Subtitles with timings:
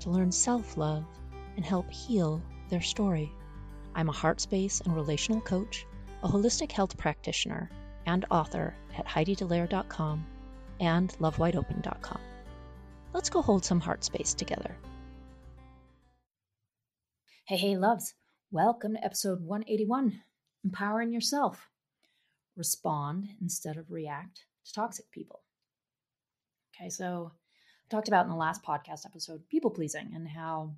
[0.00, 1.04] to learn self love
[1.56, 3.32] and help heal their story.
[3.94, 5.86] I'm a heart space and relational coach,
[6.22, 7.70] a holistic health practitioner,
[8.06, 10.26] and author at HeidiDellaire.com
[10.80, 12.20] and LoveWideOpen.com.
[13.12, 14.76] Let's go hold some heart space together.
[17.46, 18.14] Hey, hey, loves.
[18.52, 20.22] Welcome to episode 181
[20.64, 21.68] Empowering Yourself.
[22.56, 25.42] Respond instead of react to toxic people.
[26.74, 27.32] Okay, so
[27.90, 30.72] talked about in the last podcast episode people pleasing and how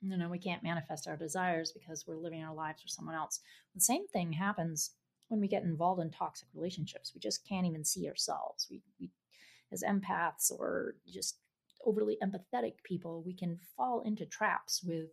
[0.00, 3.40] you know we can't manifest our desires because we're living our lives for someone else.
[3.74, 4.90] The same thing happens
[5.28, 7.12] when we get involved in toxic relationships.
[7.14, 8.68] We just can't even see ourselves.
[8.70, 9.10] We, we
[9.72, 11.38] as empaths or just
[11.84, 15.08] overly empathetic people, we can fall into traps with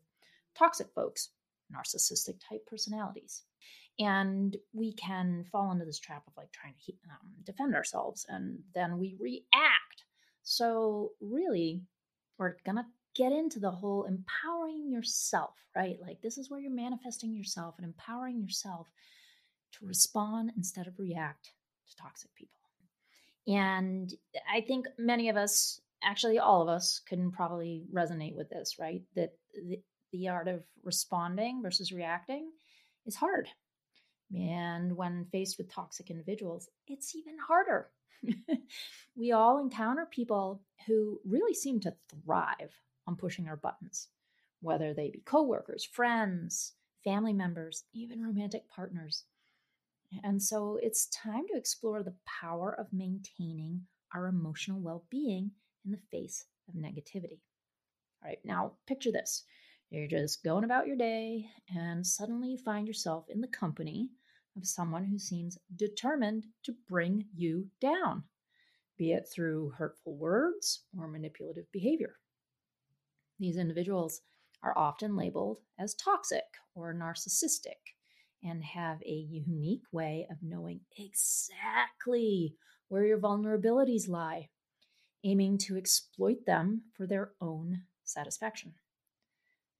[0.58, 1.30] toxic folks,
[1.74, 3.44] narcissistic type personalities
[4.00, 8.60] and we can fall into this trap of like trying to um, defend ourselves and
[8.74, 9.91] then we react
[10.52, 11.82] so really
[12.38, 12.86] we're gonna
[13.16, 15.98] get into the whole empowering yourself right?
[16.02, 18.88] Like this is where you're manifesting yourself and empowering yourself
[19.74, 21.54] to respond instead of react
[21.90, 22.52] to toxic people.
[23.48, 24.14] And
[24.54, 29.02] i think many of us actually all of us can probably resonate with this right?
[29.16, 29.80] That the,
[30.12, 32.52] the art of responding versus reacting
[33.06, 33.48] is hard
[34.34, 34.50] Mm-hmm.
[34.50, 37.90] and when faced with toxic individuals, it's even harder.
[39.16, 42.74] we all encounter people who really seem to thrive
[43.08, 44.08] on pushing our buttons,
[44.62, 49.26] whether they be coworkers, friends, family members, even romantic partners.
[50.24, 53.82] And so it's time to explore the power of maintaining
[54.14, 55.52] our emotional well being
[55.86, 57.40] in the face of negativity.
[58.24, 59.44] All right, now picture this.
[59.90, 64.10] You're just going about your day, and suddenly you find yourself in the company
[64.58, 68.24] of someone who seems determined to bring you down,
[68.98, 72.16] be it through hurtful words or manipulative behavior.
[73.40, 74.22] These individuals
[74.64, 76.44] are often labeled as toxic
[76.76, 77.96] or narcissistic
[78.44, 82.56] and have a unique way of knowing exactly
[82.88, 84.50] where your vulnerabilities lie,
[85.24, 88.74] aiming to exploit them for their own satisfaction.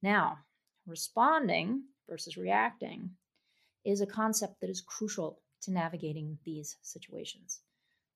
[0.02, 0.38] Now,
[0.86, 3.10] responding versus reacting
[3.84, 7.60] is a concept that is crucial to navigating these situations.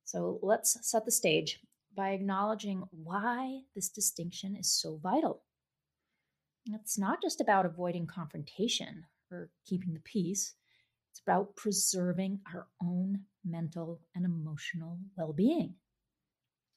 [0.05, 1.61] So let's set the stage
[1.97, 5.43] by acknowledging why this distinction is so vital.
[6.67, 10.55] It's not just about avoiding confrontation or keeping the peace,
[11.11, 15.75] it's about preserving our own mental and emotional well being.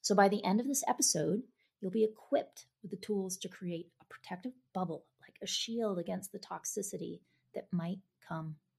[0.02, 1.44] So by the end of this episode,
[1.82, 6.32] you'll be equipped with the tools to create a protective bubble, like a shield against
[6.32, 7.20] the toxicity
[7.54, 8.56] that might come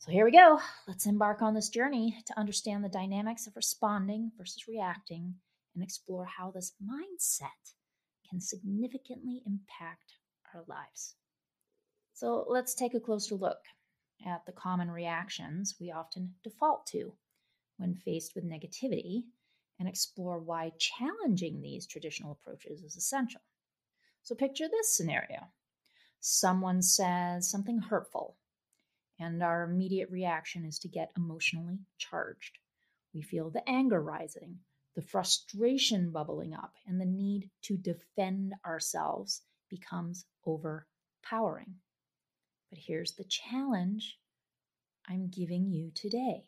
[0.00, 0.58] So here we go.
[0.88, 5.34] Let's embark on this journey to understand the dynamics of responding versus reacting
[5.74, 7.74] and explore how this mindset
[8.28, 10.14] can significantly impact
[10.54, 11.16] our lives.
[12.14, 13.58] So let's take a closer look
[14.26, 17.12] at the common reactions we often default to
[17.76, 19.24] when faced with negativity
[19.78, 23.42] and explore why challenging these traditional approaches is essential.
[24.22, 25.48] So picture this scenario
[26.20, 28.38] someone says something hurtful
[29.20, 32.58] and our immediate reaction is to get emotionally charged.
[33.14, 34.60] We feel the anger rising,
[34.96, 41.74] the frustration bubbling up, and the need to defend ourselves becomes overpowering.
[42.70, 44.18] But here's the challenge
[45.06, 46.44] I'm giving you today.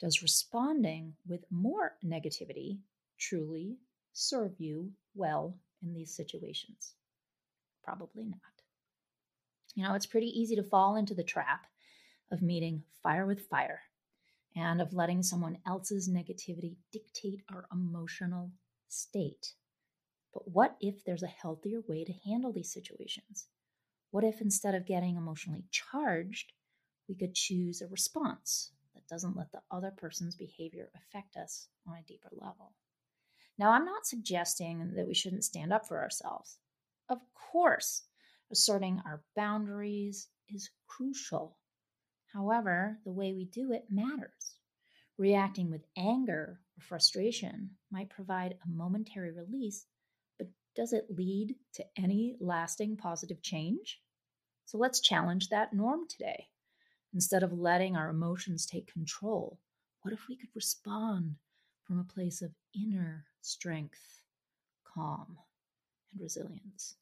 [0.00, 2.78] Does responding with more negativity
[3.18, 3.76] truly
[4.12, 6.94] serve you well in these situations?
[7.82, 8.40] Probably not.
[9.74, 11.66] You know, it's pretty easy to fall into the trap
[12.34, 13.80] of meeting fire with fire
[14.54, 18.50] and of letting someone else's negativity dictate our emotional
[18.88, 19.54] state.
[20.34, 23.46] But what if there's a healthier way to handle these situations?
[24.10, 26.52] What if instead of getting emotionally charged,
[27.08, 31.96] we could choose a response that doesn't let the other person's behavior affect us on
[31.96, 32.74] a deeper level?
[33.58, 36.58] Now, I'm not suggesting that we shouldn't stand up for ourselves.
[37.08, 37.18] Of
[37.52, 38.02] course,
[38.50, 41.56] asserting our boundaries is crucial.
[42.34, 44.56] However, the way we do it matters.
[45.16, 49.86] Reacting with anger or frustration might provide a momentary release,
[50.36, 54.02] but does it lead to any lasting positive change?
[54.64, 56.48] So let's challenge that norm today.
[57.12, 59.60] Instead of letting our emotions take control,
[60.02, 61.36] what if we could respond
[61.84, 64.24] from a place of inner strength,
[64.82, 65.38] calm,
[66.12, 66.96] and resilience?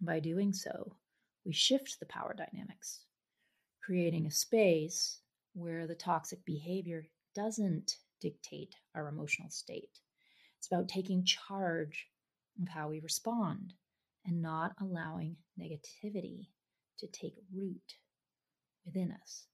[0.00, 0.96] And by doing so,
[1.44, 3.04] we shift the power dynamics,
[3.84, 5.20] creating a space
[5.54, 7.04] where the toxic behavior
[7.34, 10.00] doesn't dictate our emotional state.
[10.58, 12.06] It's about taking charge
[12.62, 13.74] of how we respond
[14.24, 16.48] and not allowing negativity
[16.98, 17.94] to take root
[18.86, 19.46] within us.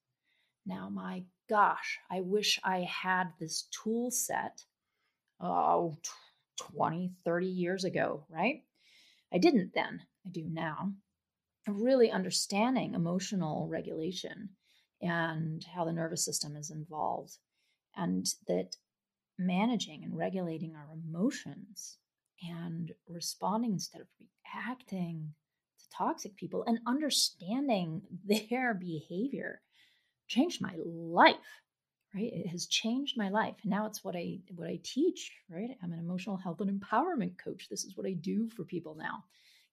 [0.67, 4.65] Now, my gosh, I wish I had this tool set
[5.41, 5.97] oh,
[6.59, 8.62] 20, 30 years ago, right?
[9.33, 10.93] I didn't then, I do now.
[11.67, 14.51] Really understanding emotional regulation
[15.03, 17.37] and how the nervous system is involved
[17.97, 18.77] and that
[19.39, 21.99] managing and regulating our emotions
[22.43, 24.09] and responding instead of
[24.55, 25.35] reacting
[25.79, 29.61] to toxic people and understanding their behavior
[30.29, 31.37] changed my life
[32.15, 32.33] right?
[32.33, 33.55] It has changed my life.
[33.62, 35.71] And now it's what i what i teach right?
[35.83, 37.69] I'm an emotional health and empowerment coach.
[37.69, 39.25] This is what i do for people now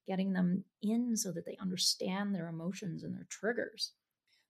[0.07, 3.91] getting them in so that they understand their emotions and their triggers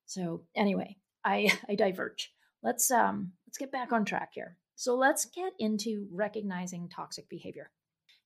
[0.06, 0.96] so anyway
[1.26, 2.32] i i diverge
[2.64, 4.58] let's um let's get back on track here.
[4.76, 7.72] So let's get into recognizing toxic behavior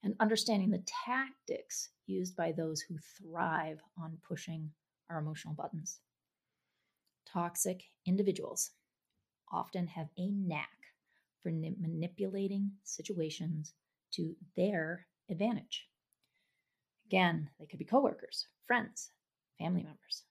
[0.04, 4.72] and understanding the tactics used by those who thrive on pushing
[5.10, 6.00] our emotional buttons.
[7.32, 8.72] Toxic individuals
[9.52, 10.70] often have a knack
[11.42, 13.74] for manipulating situations
[14.12, 15.88] to their advantage.
[17.12, 19.12] Again, they could be coworkers, friends,
[19.60, 20.24] family members,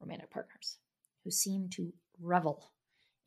[0.00, 0.78] romantic partners
[1.22, 2.72] who seem to revel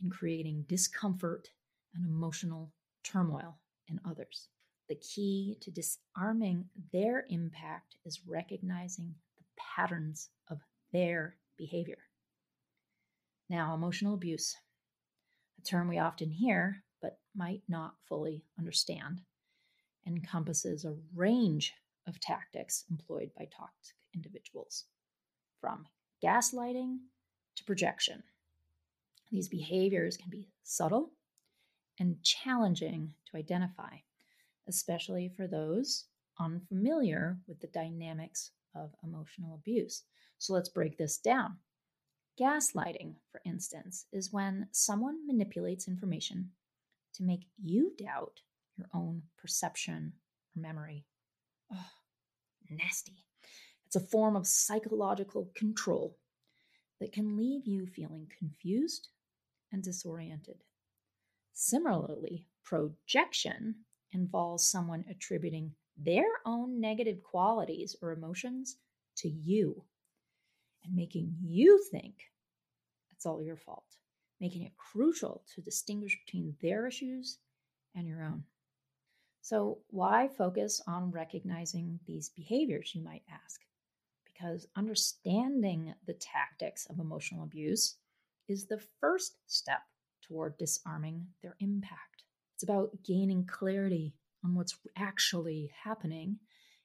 [0.04, 1.50] in creating discomfort
[1.94, 2.74] and emotional
[3.04, 4.48] turmoil in others.
[4.90, 9.44] The key to disarming their impact is recognizing the
[9.76, 10.58] patterns of
[10.92, 12.00] their behavior.
[13.52, 14.56] Now, emotional abuse,
[15.60, 19.22] a term we often hear but might not fully understand,
[20.08, 21.76] encompasses a range
[22.07, 24.86] of tactics employed by toxic individuals,
[25.59, 25.86] from
[26.24, 26.98] gaslighting
[27.56, 28.24] to projection.
[29.31, 31.12] These behaviors can be subtle
[32.00, 33.98] and challenging to identify,
[34.68, 36.06] especially for those
[36.39, 40.04] unfamiliar with the dynamics of emotional abuse.
[40.38, 41.57] So let's break this down.
[42.39, 46.51] Gaslighting, for instance, is when someone manipulates information
[47.13, 48.42] to make you doubt
[48.77, 50.13] your own perception
[50.56, 51.06] or memory.
[51.73, 51.85] Oh,
[52.69, 53.25] nasty.
[53.85, 56.18] It's a form of psychological control
[57.00, 59.09] that can leave you feeling confused
[59.71, 60.63] and disoriented.
[61.53, 63.75] Similarly, projection
[64.13, 68.77] involves someone attributing their own negative qualities or emotions
[69.18, 69.83] to you
[70.83, 72.16] and making you think
[73.11, 73.97] it's all your fault,
[74.40, 77.37] making it crucial to distinguish between their issues
[77.95, 78.44] and your own.
[79.42, 83.60] So, why focus on recognizing these behaviors, you might ask?
[84.24, 87.98] Because understanding the tactics of emotional abuse
[88.48, 89.81] is the first step
[90.21, 92.24] toward disarming their impact.
[92.54, 96.40] It's about gaining clarity on what's actually happening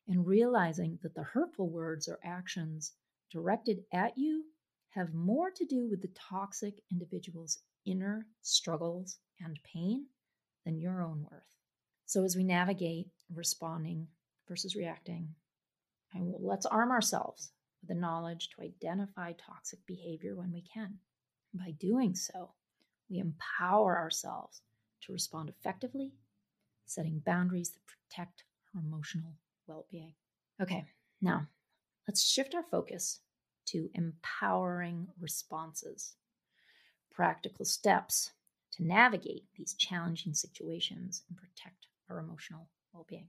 [0.09, 2.93] and realizing that the hurtful words or actions
[3.31, 4.45] directed at you
[4.91, 10.07] have more to do with the toxic individual's inner struggles and pain
[10.65, 11.56] than your own worth.
[12.07, 14.07] So, as we navigate responding
[14.49, 15.35] versus reacting,
[16.15, 20.99] let's arm ourselves with the knowledge to identify toxic behavior when we can.
[21.53, 22.53] By doing so,
[23.11, 24.63] we empower ourselves
[25.03, 26.13] to respond effectively,
[26.85, 29.35] setting boundaries that protect our emotional
[29.67, 30.15] well being.
[30.63, 30.85] Okay,
[31.21, 31.49] now
[32.07, 33.19] let's shift our focus
[33.67, 36.15] to empowering responses,
[37.11, 38.31] practical steps
[38.75, 43.29] to navigate these challenging situations and protect our emotional well being.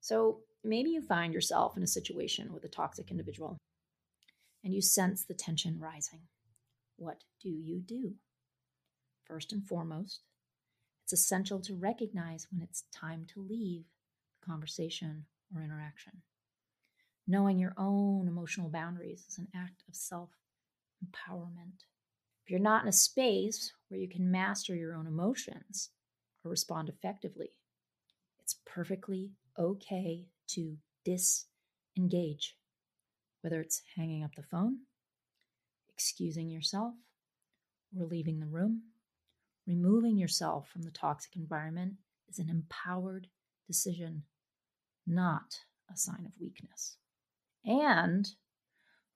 [0.00, 3.58] So maybe you find yourself in a situation with a toxic individual
[4.64, 6.20] and you sense the tension rising.
[6.96, 8.14] What do you do?
[9.24, 10.22] First and foremost,
[11.04, 13.84] it's essential to recognize when it's time to leave
[14.40, 16.22] the conversation or interaction.
[17.26, 20.30] Knowing your own emotional boundaries is an act of self
[21.04, 21.84] empowerment.
[22.44, 25.90] If you're not in a space where you can master your own emotions
[26.42, 27.50] or respond effectively,
[28.74, 32.56] perfectly okay to disengage,
[33.40, 34.78] whether it's hanging up the phone,
[35.92, 36.94] excusing yourself,
[37.98, 38.82] or leaving the room.
[39.66, 41.94] Removing yourself from the toxic environment
[42.28, 43.26] is an empowered
[43.66, 44.22] decision,
[45.06, 45.60] not
[45.92, 46.96] a sign of weakness.
[47.64, 48.28] And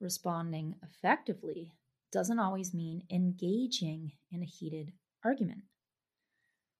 [0.01, 1.73] responding effectively
[2.11, 4.93] doesn't always mean engaging in a heated
[5.25, 5.63] argument.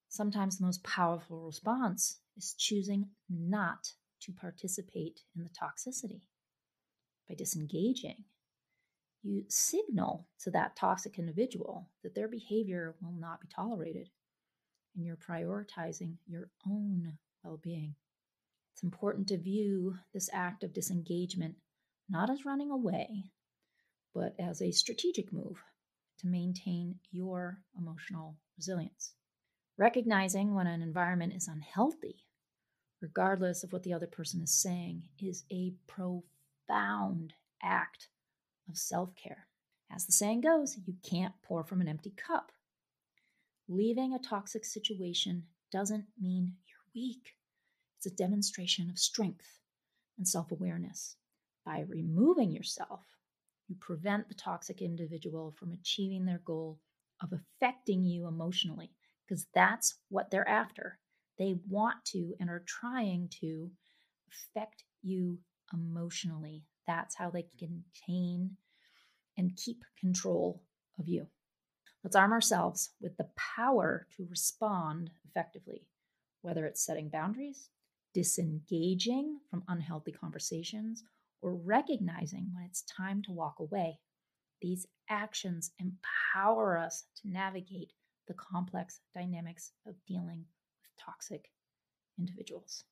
[0.09, 6.21] Sometimes the most powerful response is choosing not to participate in the toxicity.
[7.27, 8.25] By disengaging,
[9.21, 14.09] you signal to that toxic individual that their behavior will not be tolerated,
[14.95, 17.95] and you're prioritizing your own well being.
[18.73, 21.55] It's important to view this act of disengagement
[22.09, 23.31] not as running away,
[24.13, 25.63] but as a strategic move
[26.19, 29.13] to maintain your emotional resilience.
[29.77, 32.25] Recognizing when an environment is unhealthy,
[33.01, 38.07] regardless of what the other person is saying, is a profound act
[38.69, 39.47] of self care.
[39.91, 42.51] As the saying goes, you can't pour from an empty cup.
[43.67, 47.35] Leaving a toxic situation doesn't mean you're weak,
[47.97, 49.59] it's a demonstration of strength
[50.17, 51.15] and self awareness.
[51.65, 53.01] By removing yourself,
[53.67, 56.79] you prevent the toxic individual from achieving their goal
[57.21, 58.91] of affecting you emotionally,
[59.33, 60.99] because that's what they're after.
[61.39, 63.71] They want to and are trying to
[64.29, 65.39] affect you
[65.73, 66.61] emotionally.
[66.85, 68.57] That's how they can contain
[69.35, 70.61] and keep control
[70.99, 71.25] of you.
[72.03, 75.87] Let's arm ourselves with the power to respond effectively,
[76.43, 77.69] whether it's setting boundaries,
[78.13, 81.03] disengaging from unhealthy conversations,
[81.41, 83.97] or recognizing when it's time to walk away.
[84.61, 87.93] These actions empower us to navigate
[88.27, 90.45] the complex dynamics of dealing
[90.81, 91.49] with toxic
[92.17, 92.83] individuals.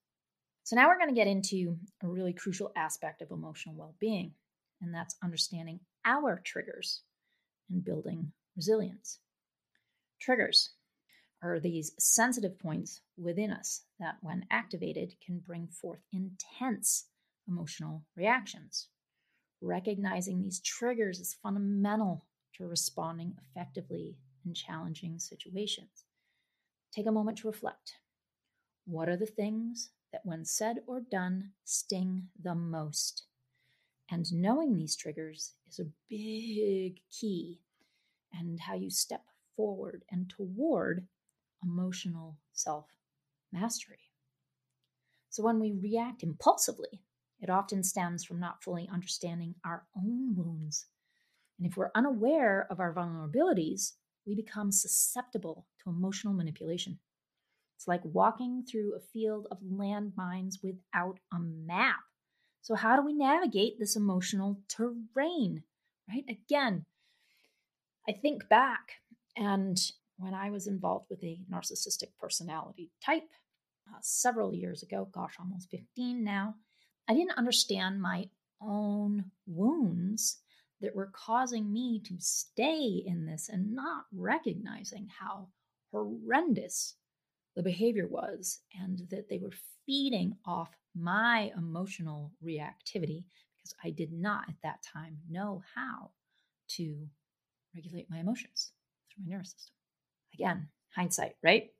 [0.63, 4.33] So, now we're going to get into a really crucial aspect of emotional well being,
[4.81, 7.01] and that's understanding our triggers
[7.69, 9.19] and building resilience.
[10.19, 10.71] Triggers
[11.41, 17.05] are these sensitive points within us that, when activated, can bring forth intense
[17.47, 18.87] emotional reactions.
[19.61, 26.05] Recognizing these triggers is fundamental to responding effectively in challenging situations.
[26.91, 27.93] Take a moment to reflect.
[28.85, 33.23] What are the things that, when said or done, sting the most?
[34.09, 37.61] And knowing these triggers is a big key
[38.33, 39.23] and how you step
[39.55, 41.07] forward and toward
[41.63, 42.87] emotional self
[43.53, 43.99] mastery.
[45.29, 47.01] So when we react impulsively,
[47.39, 50.87] it often stems from not fully understanding our own wounds.
[51.57, 53.93] And if we're unaware of our vulnerabilities,
[54.25, 56.99] we become susceptible to emotional manipulation.
[57.75, 61.99] It's like walking through a field of landmines without a map.
[62.61, 65.63] So, how do we navigate this emotional terrain?
[66.07, 66.25] Right?
[66.29, 66.85] Again,
[68.07, 68.93] I think back
[69.35, 69.79] and
[70.17, 73.27] when I was involved with a narcissistic personality type
[73.89, 76.55] uh, several years ago, gosh, almost 15 now,
[77.07, 78.29] I didn't understand my
[78.61, 80.37] own wounds
[80.81, 85.47] that were causing me to stay in this and not recognizing how
[85.91, 86.95] horrendous
[87.55, 89.53] the behavior was and that they were
[89.85, 96.11] feeding off my emotional reactivity because I did not at that time know how
[96.69, 97.07] to
[97.75, 98.71] regulate my emotions
[99.09, 99.73] through my nervous system.
[100.33, 101.71] Again, hindsight, right?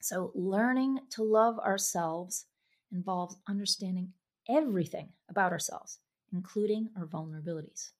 [0.00, 2.46] So, learning to love ourselves
[2.92, 4.12] involves understanding
[4.48, 5.98] everything about ourselves,
[6.32, 7.90] including our vulnerabilities,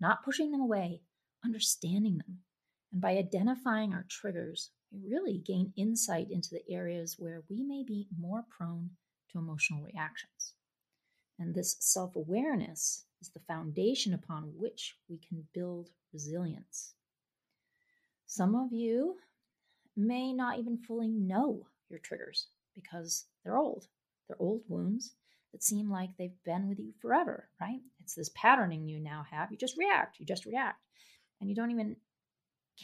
[0.00, 1.00] not pushing them away,
[1.44, 2.38] understanding them.
[2.92, 7.82] And by identifying our triggers, we really gain insight into the areas where we may
[7.82, 8.90] be more prone
[9.30, 10.54] to emotional reactions.
[11.38, 16.94] And this self awareness is the foundation upon which we can build resilience.
[18.26, 19.16] Some of you
[19.96, 23.86] may not even fully know your triggers because they're old.
[24.28, 25.14] They're old wounds
[25.56, 27.80] that seem like they've been with you forever, right?
[28.02, 29.50] It's this patterning you now have.
[29.50, 30.82] You just react, you just react.
[31.40, 31.96] And you don't even,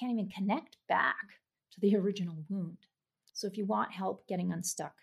[0.00, 1.35] can't even connect back
[1.73, 2.79] to the original wound.
[3.35, 4.95] So if you want help getting unstuck,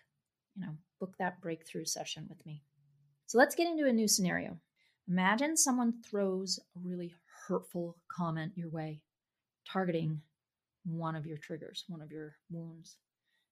[0.56, 2.64] you know, book that breakthrough session with me.
[3.26, 4.58] So let's get into a new scenario.
[5.08, 7.14] Imagine someone throws a really
[7.46, 9.00] hurtful comment your way,
[9.72, 10.22] targeting
[10.84, 12.96] one of your triggers, one of your wounds.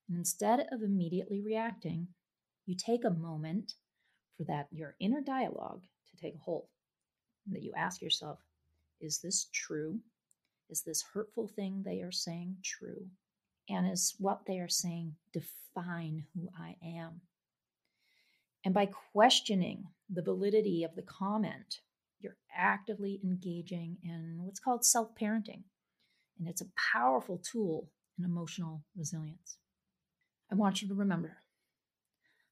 [0.08, 2.08] And instead of immediately reacting,
[2.66, 3.74] you take a moment
[4.38, 6.68] for that your inner dialogue to take hold.
[7.50, 8.38] That you ask yourself,
[9.00, 9.98] is this true?
[10.70, 13.06] Is this hurtful thing they are saying true?
[13.68, 17.20] And is what they are saying define who I am?
[18.64, 21.80] And by questioning the validity of the comment,
[22.20, 25.62] you're actively engaging in what's called self parenting.
[26.38, 29.58] And it's a powerful tool in emotional resilience.
[30.50, 31.38] I want you to remember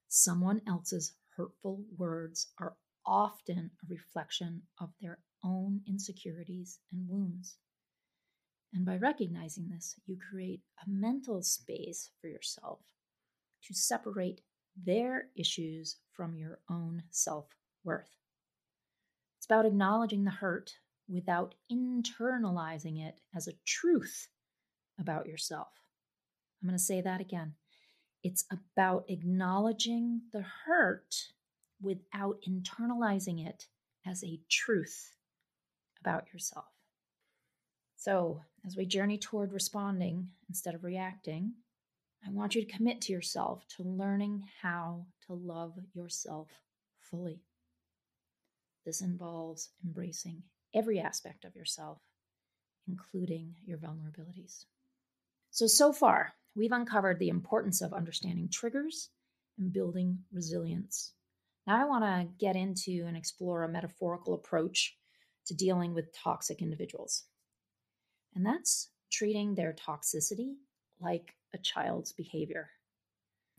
[0.07, 2.75] someone else's hurtful words are
[3.05, 7.57] often a reflection of their own insecurities and wounds.
[8.73, 12.79] And by recognizing this, you create a mental space for yourself
[13.63, 14.41] to separate
[14.75, 17.45] their issues from your own self
[17.83, 18.17] worth.
[19.37, 20.73] It's about acknowledging the hurt
[21.07, 24.27] without internalizing it as a truth
[24.99, 25.69] about yourself.
[26.61, 27.53] I'm going to say that again.
[28.27, 31.15] It's about acknowledging the hurt
[31.81, 33.69] without internalizing it
[34.05, 35.13] as a truth
[36.01, 36.65] about yourself.
[37.95, 41.53] So, as we journey toward responding instead of reacting,
[42.21, 46.49] I want you to commit to yourself to learning how to love yourself
[46.99, 47.39] fully.
[48.85, 50.43] This involves embracing
[50.75, 52.01] every aspect of yourself,
[52.89, 54.65] including your vulnerabilities.
[55.49, 59.09] So, so far, we've uncovered the importance of understanding triggers
[59.57, 61.13] and building resilience.
[61.65, 64.97] Now, I want to get into and explore a metaphorical approach
[65.47, 67.23] to dealing with toxic individuals.
[68.35, 70.55] And that's treating their toxicity
[70.99, 72.69] like a child's behavior.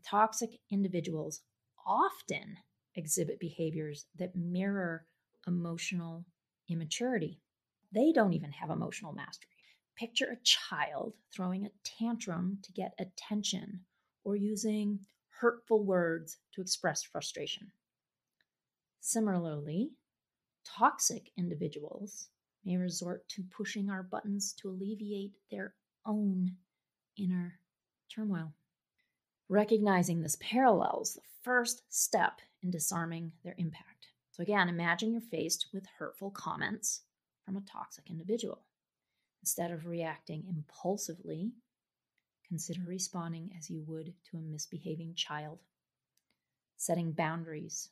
[0.04, 1.42] Toxic individuals
[1.86, 2.56] often
[2.94, 5.06] exhibit behaviors that mirror
[5.46, 6.24] emotional
[6.68, 7.40] immaturity.
[7.92, 9.57] They don't even have emotional mastery.
[9.98, 13.80] Picture a child throwing a tantrum to get attention
[14.22, 15.00] or using
[15.40, 17.72] hurtful words to express frustration.
[19.00, 19.90] Similarly,
[20.64, 22.28] toxic individuals
[22.64, 25.74] may resort to pushing our buttons to alleviate their
[26.06, 26.52] own
[27.16, 27.58] inner
[28.08, 28.52] turmoil.
[29.48, 34.08] Recognizing this parallels the first step in disarming their impact.
[34.30, 37.02] So, again, imagine you're faced with hurtful comments
[37.44, 38.62] from a toxic individual.
[39.42, 41.52] Instead of reacting impulsively,
[42.46, 45.58] consider responding as you would to a misbehaving child.
[46.76, 47.90] Setting boundaries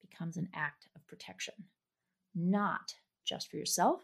[0.00, 1.54] becomes an act of protection,
[2.34, 4.02] not just for yourself,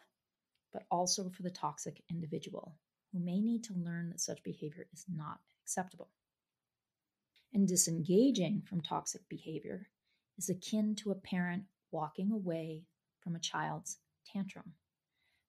[0.72, 2.74] but also for the toxic individual
[3.12, 6.11] who may need to learn that such behavior is not acceptable.
[7.53, 9.88] And disengaging from toxic behavior
[10.37, 12.85] is akin to a parent walking away
[13.20, 13.98] from a child's
[14.31, 14.74] tantrum.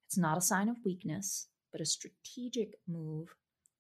[0.09, 3.35] It's not a sign of weakness, but a strategic move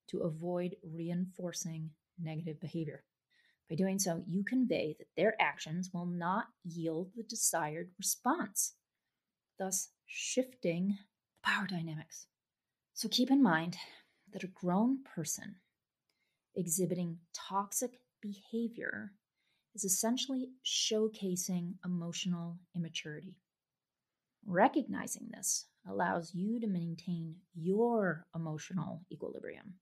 [0.09, 1.89] to avoid reinforcing
[2.21, 3.03] negative behavior.
[3.67, 8.75] By doing so, you convey that their actions will not yield the desired response,
[9.57, 10.99] thus shifting
[11.31, 12.27] the power dynamics.
[12.93, 13.75] So keep in mind
[14.31, 15.55] that a grown person
[16.55, 19.13] exhibiting toxic behavior
[19.73, 23.33] is essentially showcasing emotional immaturity.
[24.51, 29.75] Recognizing this allows you to maintain your emotional equilibrium,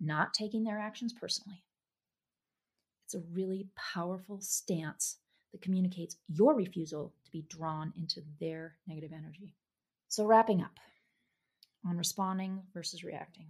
[0.00, 1.62] not taking their actions personally.
[3.04, 5.18] It's a really powerful stance
[5.52, 9.54] that communicates your refusal to be drawn into their negative energy.
[10.08, 10.80] So, wrapping up
[11.86, 13.48] on responding versus reacting.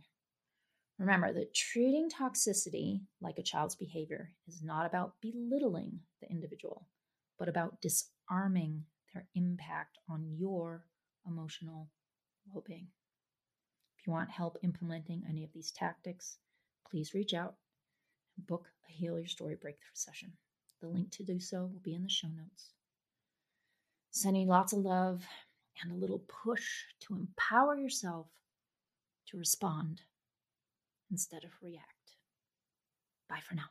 [0.98, 6.88] Remember that treating toxicity like a child's behavior is not about belittling the individual,
[7.38, 10.84] but about disarming their impact on your
[11.26, 11.88] emotional
[12.46, 12.88] well being.
[13.98, 16.38] If you want help implementing any of these tactics,
[16.90, 17.54] please reach out
[18.36, 20.32] and book a Heal Your Story breakthrough session.
[20.80, 22.72] The link to do so will be in the show notes.
[24.10, 25.24] Sending lots of love
[25.82, 26.66] and a little push
[27.00, 28.26] to empower yourself
[29.28, 30.00] to respond
[31.10, 32.16] instead of react.
[33.28, 33.70] Bye for now.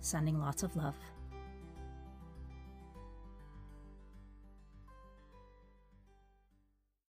[0.00, 0.94] Sending lots of love.